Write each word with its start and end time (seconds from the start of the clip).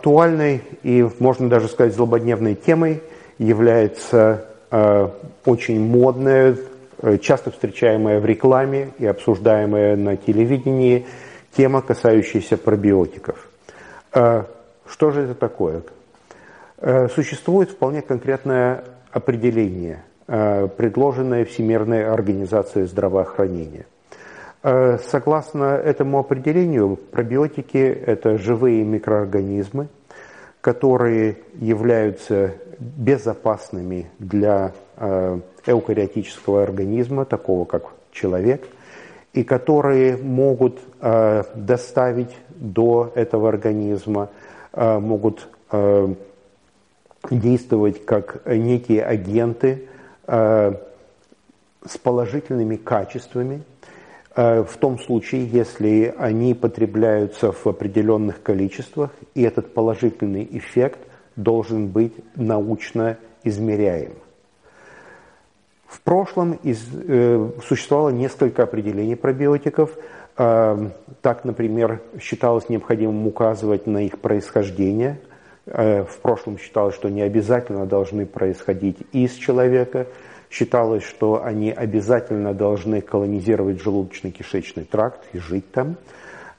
актуальной 0.00 0.62
и, 0.82 1.06
можно 1.18 1.50
даже 1.50 1.68
сказать, 1.68 1.94
злободневной 1.94 2.54
темой 2.54 3.02
является 3.38 4.46
очень 5.44 5.78
модная, 5.80 6.56
часто 7.20 7.50
встречаемая 7.50 8.18
в 8.18 8.24
рекламе 8.24 8.92
и 8.98 9.04
обсуждаемая 9.04 9.96
на 9.96 10.16
телевидении 10.16 11.06
тема, 11.54 11.82
касающаяся 11.82 12.56
пробиотиков. 12.56 13.46
Что 14.12 15.10
же 15.10 15.22
это 15.22 15.34
такое? 15.34 15.82
Существует 17.14 17.70
вполне 17.70 18.00
конкретное 18.00 18.84
определение, 19.12 20.02
предложенное 20.26 21.44
Всемирной 21.44 22.06
организацией 22.06 22.86
здравоохранения. 22.86 23.84
Э, 24.62 24.98
согласно 24.98 25.64
этому 25.76 26.18
определению, 26.18 26.96
пробиотики– 26.96 27.78
это 28.06 28.36
живые 28.36 28.84
микроорганизмы, 28.84 29.88
которые 30.60 31.38
являются 31.54 32.52
безопасными 32.78 34.10
для 34.18 34.72
э, 34.98 35.40
эукариотического 35.64 36.62
организма, 36.62 37.24
такого 37.24 37.64
как 37.64 37.84
человек, 38.12 38.66
и 39.32 39.44
которые 39.44 40.18
могут 40.18 40.78
э, 41.00 41.44
доставить 41.54 42.36
до 42.50 43.12
этого 43.14 43.48
организма, 43.48 44.28
могут 44.72 45.48
действовать 47.28 48.04
как 48.04 48.46
некие 48.46 49.02
агенты 49.02 49.88
с 50.28 51.98
положительными 52.00 52.76
качествами, 52.76 53.64
в 54.40 54.76
том 54.78 54.98
случае, 54.98 55.44
если 55.46 56.14
они 56.16 56.54
потребляются 56.54 57.52
в 57.52 57.66
определенных 57.66 58.42
количествах, 58.42 59.10
и 59.34 59.42
этот 59.42 59.74
положительный 59.74 60.48
эффект 60.50 61.00
должен 61.36 61.88
быть 61.88 62.14
научно 62.36 63.18
измеряем. 63.44 64.12
В 65.86 66.00
прошлом 66.02 66.52
из, 66.62 66.88
э, 66.94 67.50
существовало 67.66 68.10
несколько 68.10 68.62
определений 68.62 69.16
пробиотиков. 69.16 69.90
Э, 70.38 70.90
так, 71.20 71.44
например, 71.44 72.00
считалось 72.20 72.68
необходимым 72.68 73.26
указывать 73.26 73.86
на 73.86 74.06
их 74.06 74.20
происхождение. 74.20 75.20
Э, 75.66 76.04
в 76.04 76.18
прошлом 76.18 76.58
считалось, 76.58 76.94
что 76.94 77.08
не 77.08 77.22
обязательно 77.22 77.86
должны 77.86 78.24
происходить 78.24 78.98
из 79.12 79.32
человека– 79.32 80.06
Считалось, 80.50 81.04
что 81.04 81.44
они 81.44 81.70
обязательно 81.70 82.52
должны 82.54 83.00
колонизировать 83.00 83.80
желудочно-кишечный 83.80 84.84
тракт 84.84 85.20
и 85.32 85.38
жить 85.38 85.70
там. 85.70 85.96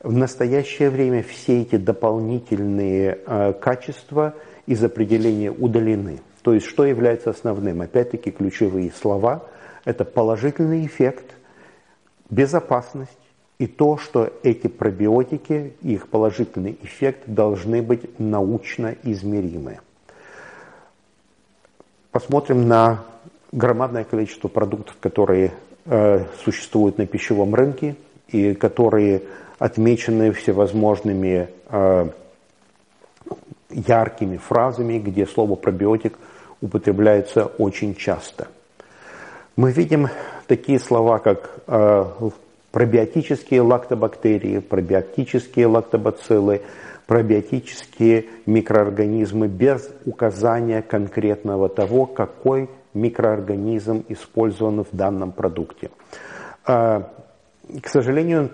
В 0.02 0.14
настоящее 0.14 0.90
время 0.90 1.24
все 1.24 1.62
эти 1.62 1.76
дополнительные 1.76 3.20
э, 3.26 3.54
качества 3.54 4.34
из 4.66 4.82
определения 4.82 5.52
удалены. 5.52 6.22
То 6.42 6.54
есть 6.54 6.68
что 6.68 6.86
является 6.86 7.32
основным? 7.32 7.82
Опять-таки 7.82 8.32
ключевые 8.32 8.92
слова– 8.92 9.44
это 9.86 10.06
положительный 10.06 10.86
эффект, 10.86 11.26
безопасность 12.30 13.12
и 13.60 13.68
то, 13.68 13.98
что 13.98 14.32
эти 14.42 14.68
пробиотики, 14.68 15.74
их 15.82 16.08
положительный 16.08 16.80
эффект 16.82 17.24
должны 17.28 17.82
быть 17.82 18.20
научно 18.20 18.96
измеримы. 19.04 19.82
Посмотрим 22.12 22.68
на 22.68 23.04
громадное 23.52 24.04
количество 24.04 24.48
продуктов, 24.48 24.96
которые 25.00 25.54
э, 25.86 26.26
существуют 26.44 26.98
на 26.98 27.06
пищевом 27.06 27.54
рынке 27.54 27.96
и 28.28 28.54
которые 28.54 29.24
отмечены 29.60 30.32
всевозможными 30.32 31.50
э, 31.70 32.10
яркими 33.70 34.38
фразами, 34.38 35.00
где 35.00 35.26
слово 35.26 35.56
пробиотик 35.56 36.18
употребляется 36.62 37.46
очень 37.46 37.96
часто. 37.96 38.48
Мы 39.56 39.72
видим 39.72 40.08
такие 40.48 40.80
слова, 40.80 41.20
как 41.20 41.50
э, 41.68 42.06
пробиотические 42.72 43.62
лактобактерии, 43.62 44.60
пробиотические 44.60 45.68
лактобациллы, 45.68 46.62
пробиотические 47.06 48.26
микроорганизмы 48.46 49.48
без 49.48 49.90
указания 50.06 50.82
конкретного 50.82 51.68
того, 51.68 52.06
какой 52.06 52.70
микроорганизм 52.94 54.06
использован 54.10 54.84
в 54.84 54.90
данном 54.92 55.32
продукте. 55.32 55.92
А, 56.66 57.12
к 57.82 57.88
сожалению, 57.88 58.52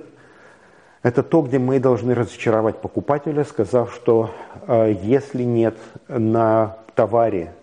это 1.04 1.24
то, 1.24 1.42
где 1.42 1.60
мы 1.60 1.80
должны 1.80 2.14
разочаровать 2.14 2.82
покупателя, 2.82 3.44
сказав, 3.44 3.94
что 3.94 4.32
а, 4.68 4.88
если 4.88 5.44
нет 5.44 5.78
на 6.08 6.78
товаре 6.96 7.54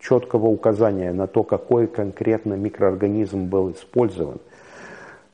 четкого 0.00 0.46
указания 0.46 1.12
на 1.12 1.26
то, 1.26 1.44
какой 1.44 1.86
конкретно 1.86 2.54
микроорганизм 2.54 3.46
был 3.46 3.72
использован, 3.72 4.38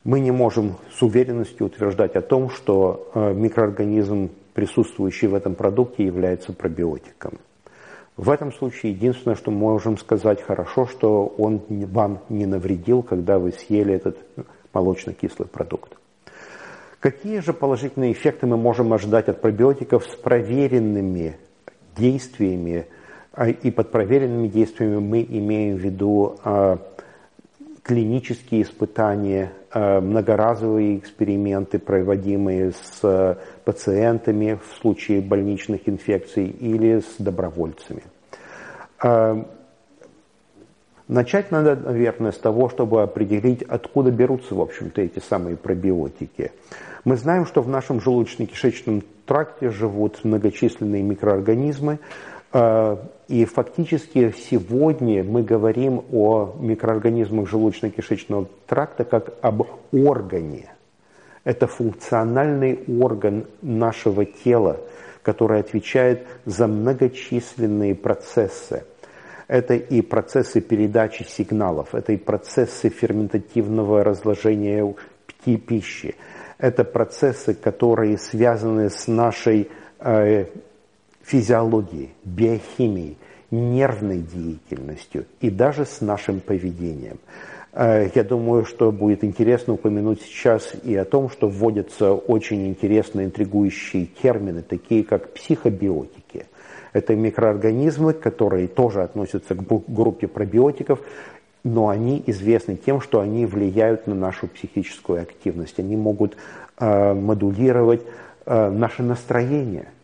мы 0.03 0.19
не 0.19 0.31
можем 0.31 0.75
с 0.91 1.01
уверенностью 1.01 1.67
утверждать 1.67 2.15
о 2.15 2.21
том, 2.21 2.49
что 2.49 3.09
а, 3.13 3.33
микроорганизм, 3.33 4.29
присутствующий 4.53 5.27
в 5.27 5.35
этом 5.35 5.55
продукте, 5.55 6.05
является 6.05 6.53
пробиотиком. 6.53 7.39
В 8.19 8.31
этом 8.31 8.51
случае 8.51 8.91
единственное, 8.91 9.37
что 9.37 9.49
можем 9.49 9.97
сказать 9.97 10.41
хорошо, 10.41 10.85
что 10.87 11.33
он 11.37 11.61
вам 11.69 12.19
не 12.27 12.45
навредил, 12.45 13.01
когда 13.01 13.39
вы 13.39 13.53
съели 13.53 13.93
этот 13.93 14.17
молочно-кислый 14.73 15.47
продукт. 15.47 15.95
Какие 16.99 17.39
же 17.39 17.53
положительные 17.53 18.11
эффекты 18.11 18.45
мы 18.45 18.57
можем 18.57 18.91
ожидать 18.91 19.29
от 19.29 19.39
пробиотиков 19.39 20.03
с 20.03 20.17
проверенными 20.17 21.37
действиями? 21.95 22.87
А, 23.31 23.47
и 23.47 23.71
под 23.71 23.89
проверенными 23.89 24.49
действиями 24.49 24.97
мы 24.97 25.23
имеем 25.23 25.77
в 25.77 25.79
виду 25.79 26.39
а, 26.43 26.77
клинические 27.89 28.61
испытания, 28.61 29.51
а, 29.71 29.99
многоразовые 29.99 30.99
эксперименты, 30.99 31.79
проводимые 31.79 32.71
с 32.71 33.35
пациентами 33.65 34.59
в 34.63 34.79
случае 34.79 35.21
больничных 35.21 35.89
инфекций 35.89 36.45
или 36.45 36.99
с 36.99 37.15
добровольцами. 37.17 38.03
А, 39.03 39.43
начать 41.07 41.49
надо, 41.49 41.77
наверное, 41.77 42.31
с 42.31 42.37
того, 42.37 42.69
чтобы 42.69 43.01
определить, 43.01 43.63
откуда 43.63 44.11
берутся, 44.11 44.53
в 44.53 44.61
общем-то, 44.61 45.01
эти 45.01 45.17
самые 45.17 45.57
пробиотики. 45.57 46.51
Мы 47.05 47.15
знаем, 47.15 47.47
что 47.47 47.63
в 47.63 47.69
нашем 47.69 47.97
желудочно-кишечном 47.97 49.03
тракте 49.25 49.71
живут 49.71 50.23
многочисленные 50.23 51.01
микроорганизмы, 51.01 51.97
и 53.29 53.45
фактически 53.45 54.33
сегодня 54.35 55.23
мы 55.23 55.43
говорим 55.43 56.03
о 56.11 56.55
микроорганизмах 56.59 57.47
желудочно-кишечного 57.47 58.47
тракта 58.65 59.03
как 59.03 59.35
об 59.41 59.67
органе. 59.91 60.71
Это 61.43 61.67
функциональный 61.67 62.83
орган 62.99 63.45
нашего 63.61 64.25
тела, 64.25 64.81
который 65.21 65.59
отвечает 65.59 66.25
за 66.45 66.65
многочисленные 66.65 67.93
процессы. 67.93 68.83
Это 69.47 69.75
и 69.75 70.01
процессы 70.01 70.59
передачи 70.59 71.21
сигналов, 71.21 71.93
это 71.93 72.13
и 72.13 72.17
процессы 72.17 72.89
ферментативного 72.89 74.03
разложения 74.03 74.95
пищи, 75.43 76.15
это 76.57 76.83
процессы, 76.83 77.53
которые 77.53 78.17
связаны 78.17 78.89
с 78.89 79.07
нашей 79.07 79.69
э, 79.99 80.45
физиологией, 81.29 82.09
биохимией, 82.25 83.17
нервной 83.51 84.19
деятельностью 84.19 85.25
и 85.41 85.49
даже 85.49 85.85
с 85.85 86.01
нашим 86.01 86.39
поведением. 86.39 87.19
Э, 87.73 88.09
я 88.13 88.23
думаю, 88.23 88.65
что 88.65 88.91
будет 88.91 89.23
интересно 89.23 89.73
упомянуть 89.73 90.21
сейчас 90.21 90.73
и 90.83 90.95
о 90.95 91.05
том, 91.05 91.29
что 91.29 91.47
вводятся 91.47 92.13
очень 92.13 92.67
интересные, 92.67 93.27
интригующие 93.27 94.07
термины, 94.21 94.63
такие 94.63 95.03
как 95.03 95.33
психобиотики. 95.33 96.45
Это 96.93 97.15
микроорганизмы, 97.15 98.13
которые 98.13 98.67
тоже 98.67 99.03
относятся 99.03 99.53
к 99.53 99.63
группе 99.87 100.27
пробиотиков, 100.27 100.99
но 101.63 101.89
они 101.89 102.23
известны 102.25 102.75
тем, 102.75 103.01
что 103.01 103.19
они 103.19 103.45
влияют 103.45 104.07
на 104.07 104.15
нашу 104.15 104.47
психическую 104.47 105.21
активность. 105.21 105.77
Они 105.77 105.95
могут 105.95 106.37
э, 106.79 107.13
модулировать 107.13 108.01
э, 108.45 108.69
наше 108.71 109.03
настроение– 109.03 109.89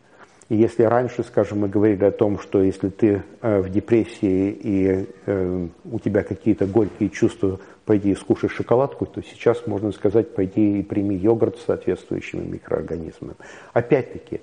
если 0.50 0.84
раньше, 0.84 1.24
скажем, 1.24 1.60
мы 1.62 1.70
говорили 1.70 2.04
о 2.06 2.12
том, 2.12 2.40
что 2.40 2.62
если 2.62 2.90
ты 2.90 3.24
э, 3.42 3.60
в 3.62 3.70
депрессии 3.70 4.52
и 4.52 5.08
э, 5.26 5.68
у 5.92 6.00
тебя 6.00 6.24
какие-то 6.24 6.68
горькие 6.68 7.10
чувства, 7.10 7.60
пойди 7.86 8.12
и 8.12 8.16
скушай 8.16 8.50
шоколадку, 8.50 9.08
то 9.08 9.24
сейчас 9.24 9.66
можно 9.66 9.92
сказать, 9.92 10.36
пойди 10.36 10.80
и 10.80 10.84
прими 10.84 11.16
йогурт 11.16 11.58
с 11.58 11.66
соответствующими 11.66 12.44
микроорганизмами. 12.44 13.36
Опять-таки, 13.74 14.42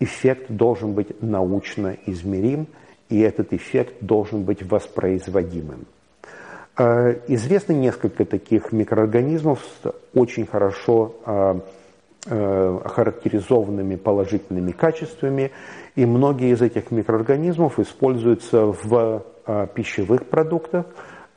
эффект 0.00 0.46
должен 0.48 0.94
быть 0.94 1.22
научно 1.22 1.96
измерим, 2.06 2.66
и 3.10 3.20
этот 3.20 3.52
эффект 3.52 3.96
должен 4.00 4.44
быть 4.44 4.62
воспроизводимым. 4.62 5.84
Э, 6.78 7.16
известно 7.28 7.74
несколько 7.74 8.24
таких 8.24 8.72
микроорганизмов, 8.72 9.60
очень 10.14 10.46
хорошо 10.46 11.62
охарактеризованными 12.24 13.96
положительными 13.96 14.72
качествами, 14.72 15.50
и 15.96 16.06
многие 16.06 16.52
из 16.52 16.62
этих 16.62 16.90
микроорганизмов 16.90 17.78
используются 17.78 18.66
в 18.66 19.24
пищевых 19.74 20.26
продуктах, 20.26 20.86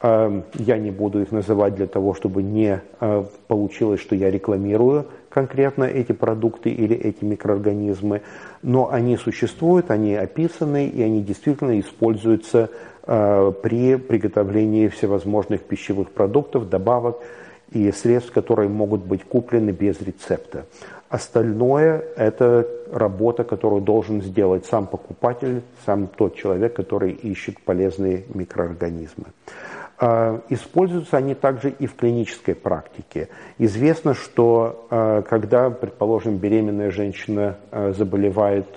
я 0.03 0.77
не 0.77 0.91
буду 0.91 1.21
их 1.21 1.31
называть 1.31 1.73
для 1.73 1.87
того, 1.87 2.13
чтобы 2.13 2.43
не 2.43 2.81
получилось, 3.47 3.99
что 3.99 4.15
я 4.15 4.29
рекламирую 4.29 5.07
конкретно 5.29 5.85
эти 5.85 6.11
продукты 6.11 6.69
или 6.69 6.95
эти 6.95 7.25
микроорганизмы, 7.25 8.21
но 8.61 8.91
они 8.91 9.17
существуют, 9.17 9.89
они 9.89 10.13
описаны, 10.13 10.85
и 10.87 11.01
они 11.01 11.23
действительно 11.23 11.79
используются 11.79 12.69
при 13.03 13.95
приготовлении 13.95 14.87
всевозможных 14.89 15.61
пищевых 15.61 16.11
продуктов, 16.11 16.69
добавок 16.69 17.17
и 17.71 17.91
средств, 17.91 18.31
которые 18.31 18.69
могут 18.69 19.03
быть 19.05 19.23
куплены 19.23 19.71
без 19.71 19.99
рецепта. 20.01 20.65
Остальное– 21.09 22.03
это 22.17 22.67
работа, 22.91 23.43
которую 23.43 23.81
должен 23.81 24.21
сделать 24.21 24.65
сам 24.65 24.87
покупатель, 24.87 25.61
сам 25.85 26.07
тот 26.07 26.35
человек, 26.35 26.73
который 26.73 27.11
ищет 27.11 27.61
полезные 27.61 28.25
микроорганизмы. 28.33 29.25
А, 29.97 30.41
используются 30.49 31.17
они 31.17 31.35
также 31.35 31.69
и 31.69 31.87
в 31.87 31.95
клинической 31.95 32.53
практике. 32.53 33.29
Известно, 33.57 34.13
что 34.13 34.87
а, 34.89 35.21
когда, 35.21 35.69
предположим, 35.69 36.37
беременная 36.37 36.91
женщина 36.91 37.57
а, 37.71 37.93
заболевает 37.93 38.67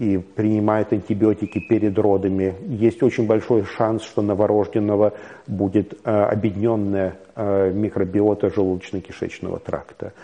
и 0.00 0.16
принимает 0.16 0.94
антибиотики 0.94 1.58
перед 1.58 1.98
родами, 1.98 2.54
есть 2.66 3.02
очень 3.02 3.26
большой 3.26 3.64
шанс, 3.64 4.02
что 4.02 4.22
новорожденного 4.22 5.12
будет 5.46 5.94
объединенная 6.04 7.18
микробиота 7.36 8.46
желудочно-кишечного 8.46 9.60
тракта. 9.60 10.14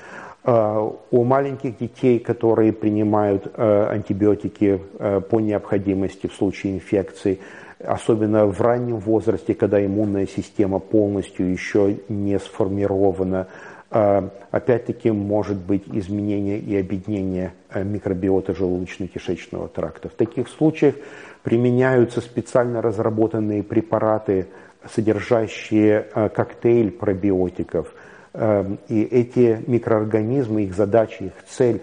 У 1.11 1.25
маленьких 1.25 1.77
детей, 1.77 2.19
которые 2.19 2.73
принимают 2.73 3.53
антибиотики 3.59 4.81
по 5.29 5.41
необходимости 5.41 6.27
в 6.27 6.33
случае 6.33 6.77
инфекции, 6.77 7.39
особенно 7.85 8.47
в 8.47 8.59
раннем 8.63 8.97
возрасте, 8.97 9.53
когда 9.55 9.85
иммунная 9.85 10.27
система 10.27 10.79
полностью 10.79 11.53
еще 11.53 11.99
не 12.09 12.39
сформирована. 12.39 13.49
А, 13.89 14.31
опять-таки 14.51 15.13
может 15.13 15.59
быть 15.59 15.85
изменение 15.87 16.59
и 16.59 16.77
объединение 16.77 17.53
э, 17.71 17.85
микробиота 17.85 18.53
желудочно-кишечного 18.53 19.69
тракта. 19.69 20.09
В 20.09 20.15
таких 20.15 20.49
случаях 20.49 20.97
применяются 21.45 22.21
специально 22.21 22.83
разработанные 22.83 23.63
препараты, 23.63 24.49
содержащие 24.93 26.09
э, 26.13 26.29
коктейль 26.31 26.91
пробиотиков. 26.91 27.95
Э, 28.33 28.77
и 28.89 29.03
эти 29.05 29.63
микроорганизмы, 29.69 30.65
их 30.65 30.75
задача, 30.75 31.25
их 31.25 31.33
цель 31.49 31.81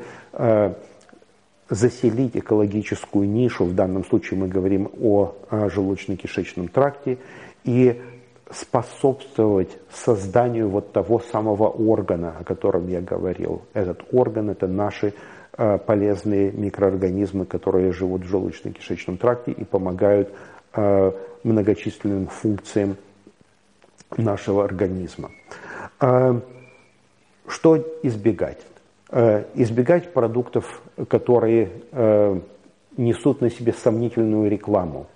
заселить 1.70 2.36
экологическую 2.36 3.30
нишу, 3.30 3.66
в 3.66 3.74
данном 3.74 4.04
случае 4.04 4.40
мы 4.40 4.48
говорим 4.48 4.92
о 5.02 5.34
желудочно-кишечном 5.50 6.68
тракте, 6.68 7.18
и 7.64 8.02
способствовать 8.52 9.78
созданию 9.92 10.70
вот 10.70 10.92
того 10.92 11.20
самого 11.20 11.68
органа, 11.68 12.36
о 12.40 12.44
котором 12.44 12.88
я 12.88 13.02
говорил. 13.02 13.64
Этот 13.74 14.04
орган– 14.12 14.50
это 14.52 14.68
наши 14.68 15.14
э, 15.58 15.78
полезные 15.78 16.52
микроорганизмы, 16.52 17.46
которые 17.46 17.92
живут 17.92 18.24
в 18.24 18.30
желудочно-кишечном 18.30 19.18
тракте 19.18 19.52
и 19.52 19.64
помогают 19.64 20.34
э, 20.74 21.12
многочисленным 21.44 22.28
функциям 22.28 22.98
нашего 24.18 24.64
организма. 24.64 25.32
Э, 26.00 26.40
что 27.48 27.78
избегать? 28.04 28.60
Избегать 29.54 30.12
продуктов 30.12 30.82
которые 31.08 31.72
несут 32.98 33.42
на 33.42 33.50
себе 33.50 33.74
сомнительную 33.74 34.50
рекламу. 34.50 35.08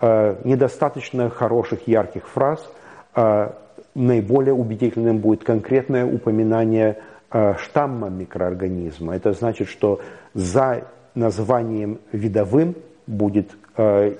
Э, 0.00 0.36
недостаточно 0.44 1.30
хороших 1.30 1.88
ярких 1.88 2.28
фраз. 2.28 2.68
Э, 3.14 3.50
наиболее 3.94 4.54
убедительным 4.54 5.18
будет 5.18 5.44
конкретное 5.44 6.04
упоминание 6.04 6.98
штамма 7.58 8.08
микроорганизма. 8.08 9.16
Это 9.16 9.32
значит, 9.32 9.68
что 9.68 10.00
за 10.32 10.84
названием 11.14 11.98
видовым 12.12 12.76
будет 13.06 13.50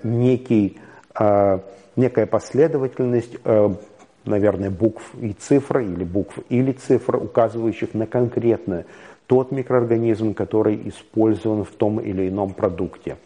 некий, 0.03 0.79
некая 1.97 2.27
последовательность 2.27 3.37
наверное, 4.27 4.71
букв 4.71 5.15
и 5.21 5.33
цифр, 5.33 5.79
или 5.79 6.05
букв 6.05 6.39
или 6.49 6.73
цифр, 6.73 7.17
указывающих 7.17 7.95
на 7.95 8.07
конкретное 8.07 8.87
тот 9.27 9.51
микроорганизм, 9.51 10.35
который 10.35 10.89
использован 10.89 11.65
в 11.65 11.71
том 11.71 12.01
или 12.01 12.29
ином 12.29 12.55
продукте. 12.55 13.17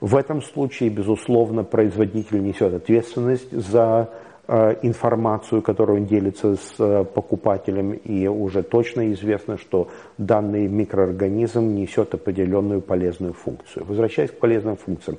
В 0.00 0.16
этом 0.16 0.42
случае, 0.42 0.90
безусловно, 0.90 1.64
производитель 1.64 2.42
несет 2.42 2.74
ответственность 2.74 3.50
за 3.50 4.10
э, 4.46 4.76
информацию, 4.82 5.62
которую 5.62 6.02
он 6.02 6.06
делится 6.06 6.56
с 6.56 6.74
э, 6.78 7.04
покупателем, 7.04 7.92
и 7.92 8.26
уже 8.26 8.62
точно 8.62 9.12
известно, 9.12 9.56
что 9.56 9.88
данный 10.18 10.68
микроорганизм 10.68 11.74
несет 11.74 12.12
определенную 12.12 12.82
полезную 12.82 13.32
функцию. 13.32 13.86
Возвращаясь 13.86 14.30
к 14.30 14.38
полезным 14.38 14.76
функциям, 14.76 15.18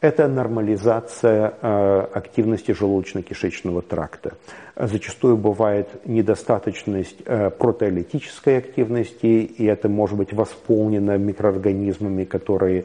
это 0.00 0.28
нормализация 0.28 1.52
э, 1.60 2.00
активности 2.14 2.70
желудочно-кишечного 2.70 3.82
тракта. 3.82 4.34
Зачастую 4.76 5.36
бывает 5.36 5.88
недостаточность 6.06 7.24
протеолитической 7.24 8.58
активности, 8.58 9.26
и 9.26 9.64
это 9.64 9.88
может 9.88 10.18
быть 10.18 10.34
восполнено 10.34 11.16
микроорганизмами, 11.16 12.24
которые 12.24 12.84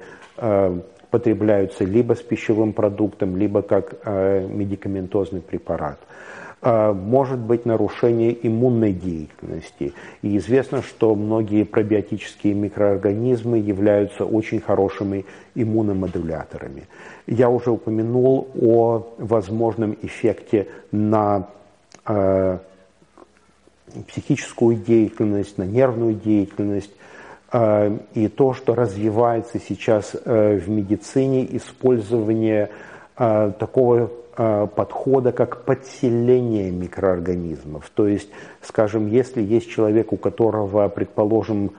потребляются 1.11 1.83
либо 1.83 2.15
с 2.15 2.21
пищевым 2.21 2.73
продуктом, 2.73 3.37
либо 3.37 3.61
как 3.61 4.05
медикаментозный 4.05 5.41
препарат. 5.41 5.99
А, 6.63 6.93
может 6.93 7.39
быть 7.39 7.65
нарушение 7.65 8.37
иммунной 8.47 8.93
деятельности. 8.93 9.93
И 10.21 10.37
известно, 10.37 10.83
что 10.83 11.15
многие 11.15 11.63
пробиотические 11.63 12.53
микроорганизмы 12.53 13.57
являются 13.57 14.25
очень 14.25 14.61
хорошими 14.61 15.25
иммуномодуляторами. 15.55 16.83
Я 17.25 17.49
уже 17.49 17.71
упомянул 17.71 18.47
о 18.61 19.15
возможном 19.17 19.97
эффекте 20.03 20.67
на 20.91 21.47
э, 22.05 22.59
психическую 24.07 24.75
деятельность, 24.75 25.57
на 25.57 25.63
нервную 25.63 26.13
деятельность. 26.13 26.91
Э, 27.51 27.97
и 28.13 28.27
то, 28.27 28.53
что 28.53 28.75
развивается 28.75 29.59
сейчас 29.59 30.15
э, 30.15 30.57
в 30.57 30.69
медицине, 30.69 31.45
использование 31.57 32.69
э, 33.17 33.51
такого 33.57 34.11
подхода 34.33 35.33
как 35.33 35.65
подселение 35.65 36.71
микроорганизмов. 36.71 37.91
То 37.93 38.07
есть, 38.07 38.29
скажем, 38.61 39.07
если 39.07 39.43
есть 39.43 39.69
человек, 39.69 40.13
у 40.13 40.17
которого, 40.17 40.87
предположим, 40.87 41.71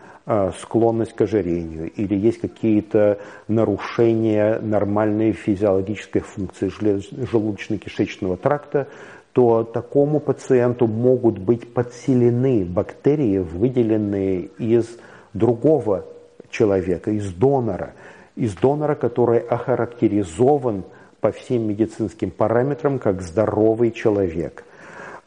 склонность 0.60 1.14
к 1.14 1.22
ожирению 1.22 1.90
или 1.90 2.14
есть 2.14 2.42
какие-то 2.42 3.18
нарушения 3.48 4.60
нормальной 4.60 5.32
физиологической 5.32 6.20
функции 6.20 6.68
желудочно-кишечного 6.68 8.36
тракта, 8.36 8.86
то 9.32 9.64
такому 9.64 10.20
пациенту 10.20 10.86
могут 10.86 11.38
быть 11.38 11.72
подселены 11.72 12.66
бактерии, 12.66 13.38
выделенные 13.38 14.50
из 14.58 14.98
другого 15.34 16.04
человека, 16.50 17.10
из 17.10 17.32
донора, 17.32 17.94
из 18.36 18.54
донора, 18.54 18.94
который 18.94 19.38
охарактеризован 19.38 20.84
по 21.20 21.32
всем 21.32 21.68
медицинским 21.68 22.30
параметрам 22.30 22.98
как 22.98 23.22
здоровый 23.22 23.92
человек. 23.92 24.64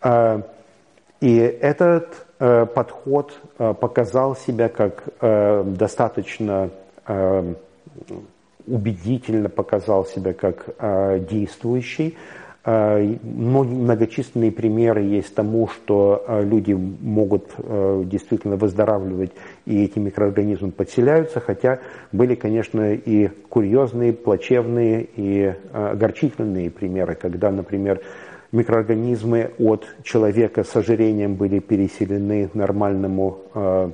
А, 0.01 0.41
и 1.21 1.37
этот 1.37 2.25
э, 2.39 2.65
подход 2.65 3.33
э, 3.57 3.73
показал 3.73 4.35
себя 4.35 4.69
как 4.69 5.03
э, 5.21 5.63
достаточно 5.65 6.69
убедительно 8.65 9.47
показал 9.47 10.07
себя 10.07 10.33
как 10.33 10.65
действующий. 11.29 12.17
А, 12.67 12.99
многочисленные 13.21 14.51
примеры 14.51 15.03
есть 15.03 15.35
тому, 15.35 15.67
что 15.67 16.25
а, 16.27 16.41
люди 16.41 16.73
могут 16.73 17.51
а, 17.59 18.03
действительно 18.03 18.55
выздоравливать, 18.55 19.31
и 19.67 19.83
эти 19.83 19.99
микроорганизмы 19.99 20.71
подселяются, 20.71 21.39
хотя 21.39 21.79
были, 22.11 22.33
конечно, 22.33 22.93
и 22.93 23.27
курьезные, 23.49 24.13
плачевные 24.13 25.07
и 25.15 25.53
огорчительные 25.73 26.71
примеры, 26.71 27.13
когда, 27.13 27.51
например, 27.51 28.01
микроорганизмы 28.51 29.51
от 29.59 29.85
человека 30.01 30.63
с 30.63 30.75
ожирением 30.75 31.35
были 31.35 31.59
переселены 31.59 32.49
нормальному 32.55 33.93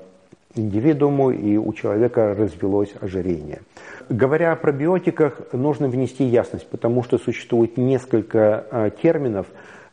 индивидууму, 0.55 1.31
и 1.31 1.58
у 1.58 1.74
человека 1.74 2.36
развелось 2.38 2.93
ожирение. 3.00 3.62
Говоря 4.10 4.51
о 4.51 4.55
пробиотиках, 4.55 5.53
нужно 5.53 5.88
внести 5.88 6.24
ясность, 6.25 6.67
потому 6.70 7.03
что 7.03 7.17
существует 7.17 7.77
несколько 7.77 8.65
э, 8.70 8.91
терминов, 9.01 9.48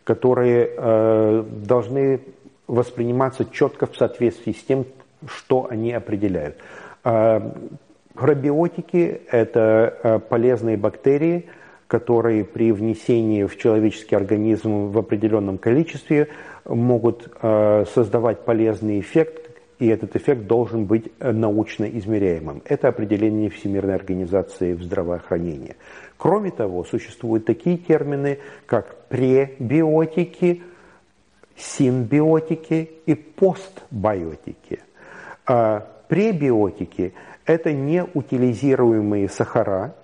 которые 0.05 0.71
э, 0.77 1.45
должны 1.65 2.21
восприниматься 2.67 3.45
четко 3.45 3.87
в 3.87 3.97
соответствии 3.97 4.53
с 4.53 4.63
тем, 4.65 4.85
что 5.27 5.67
они 5.71 5.93
определяют. 5.93 6.57
Пробиотики– 8.15 9.23
это 9.31 10.23
полезные 10.29 10.77
бактерии, 10.77 11.47
которые 11.87 12.45
при 12.45 12.73
внесении 12.73 13.45
в 13.45 13.57
человеческий 13.57 14.17
организм 14.17 14.89
в 14.89 14.99
определенном 14.99 15.57
количестве 15.57 16.29
могут 16.67 17.29
создавать 17.41 18.45
полезный 18.45 19.01
эффект, 19.01 19.38
и 19.79 19.87
этот 19.87 20.17
эффект 20.17 20.47
должен 20.47 20.87
быть 20.87 21.11
э, 21.21 21.33
научно 21.33 21.85
измеряемым. 21.85 22.63
Это 22.65 22.89
определение 22.89 23.49
Всемирной 23.49 23.95
организации 23.95 24.75
здравоохранения. 24.75 25.77
Кроме 26.17 26.51
того, 26.51 26.85
существуют 26.85 27.45
такие 27.45 27.77
термины, 27.77 28.39
как 28.67 29.07
пребиотики, 29.09 30.63
синбиотики 31.57 32.91
и 33.07 33.15
постбиотики. 33.15 34.81
А 35.47 35.87
пребиотики– 36.09 37.15
это 37.47 37.73
неутилизируемые 37.73 39.29
сахара, 39.29 39.95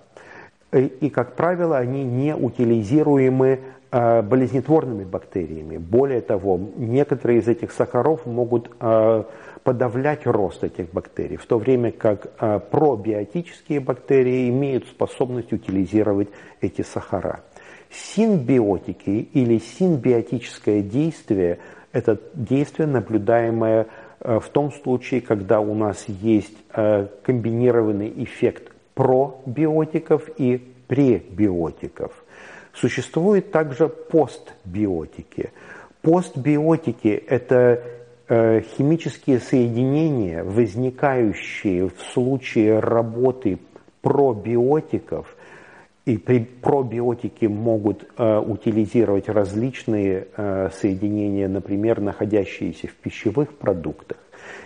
и, 0.71 1.09
как 1.09 1.35
правило, 1.35 1.77
они 1.77 2.03
не 2.03 2.35
утилизируемы 2.35 3.59
а, 3.91 4.21
болезнетворными 4.21 5.05
бактериями. 5.05 5.77
Более 5.77 6.19
того, 6.19 6.59
некоторые 6.75 7.39
из 7.39 7.47
этих 7.47 7.71
сахаров 7.71 8.25
могут 8.25 8.69
подавлять 9.65 10.27
рост 10.27 10.63
этих 10.63 10.91
бактерий, 10.91 11.37
в 11.37 11.45
то 11.47 11.57
время 11.57 11.91
как 11.91 12.27
а, 12.37 12.59
пробиотические 12.59 13.79
бактерии 13.79 14.47
имеют 14.49 14.85
способность 14.85 15.51
утилизировать 15.51 16.29
эти 16.61 16.83
сахара. 16.83 17.43
Синбиотики 17.89 19.09
или 19.09 19.57
синбиотическое 19.57 20.81
действие– 20.81 21.57
это 21.91 22.21
действие, 22.35 22.87
наблюдаемое 22.87 23.87
а, 24.19 24.39
в 24.39 24.49
том 24.49 24.71
случае, 24.71 25.21
когда 25.21 25.59
у 25.59 25.73
нас 25.73 26.05
есть 26.07 26.57
а, 26.69 27.09
комбинированный 27.23 28.13
эффект 28.23 28.71
пробиотиков 28.93 30.29
и 30.37 30.57
пребиотиков. 30.87 32.11
Существуют 32.71 33.51
также 33.51 33.89
постбиотики. 33.89 35.49
Постбиотики– 36.03 37.07
это 37.27 37.81
химические 38.27 39.39
соединения, 39.39 40.43
возникающие 40.43 41.89
в 41.89 41.99
случае 42.13 42.79
работы 42.79 43.59
пробиотиков, 44.01 45.35
и 46.05 46.17
при 46.17 46.39
пробиотики 46.39 47.45
могут 47.45 48.07
э, 48.17 48.37
утилизировать 48.37 49.27
различные 49.27 50.27
э, 50.37 50.69
соединения, 50.71 51.47
например, 51.47 51.99
находящиеся 51.99 52.87
в 52.87 52.93
пищевых 52.93 53.57
продуктах. 53.57 54.17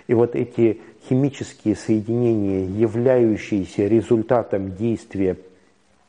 И 0.07 0.13
вот 0.13 0.35
эти 0.35 0.81
химические 1.07 1.75
соединения, 1.75 2.65
являющиеся 2.65 3.87
результатом 3.87 4.75
действия 4.75 5.37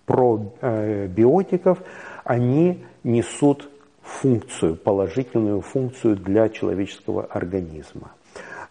пробиотиков, 0.07 1.79
они 2.25 2.85
несут 3.05 3.71
функцию, 4.21 4.77
положительную 4.77 5.61
функцию 5.63 6.17
для 6.17 6.49
человеческого 6.49 7.25
организма. 7.25 8.13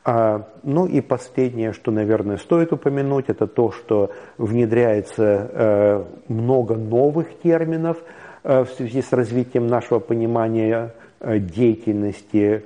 А, 0.06 0.48
ну 0.64 0.86
и 0.86 1.02
последнее, 1.02 1.74
что, 1.74 1.92
наверное, 1.92 2.38
стоит 2.38 2.72
упомянуть, 2.72 3.26
это 3.30 3.48
то, 3.48 3.72
что 3.72 4.12
внедряется 4.38 5.24
э, 5.24 6.04
много 6.28 6.76
новых 6.76 7.40
терминов 7.40 7.98
э, 8.44 8.64
в 8.64 8.70
связи 8.70 9.02
с 9.02 9.12
развитием 9.12 9.68
нашего 9.68 10.00
понимания 10.00 10.94
э, 11.20 11.40
деятельности 11.40 12.64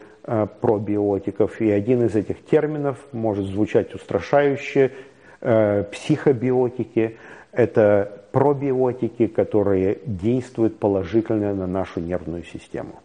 пробиотиков. 0.62 1.60
И 1.60 1.70
один 1.70 2.06
из 2.06 2.16
этих 2.16 2.46
терминов 2.46 2.98
может 3.12 3.46
звучать 3.46 3.94
устрашающе, 3.94 4.94
психобиотики. 5.42 7.18
Это 7.54 8.24
пробиотики, 8.32 9.28
которые 9.28 10.00
действуют 10.06 10.80
положительно 10.80 11.54
на 11.54 11.68
нашу 11.68 12.00
нервную 12.02 12.44
систему. 12.44 13.00